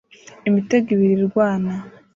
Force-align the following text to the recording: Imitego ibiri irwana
Imitego 0.49 0.87
ibiri 0.95 1.15
irwana 1.25 1.73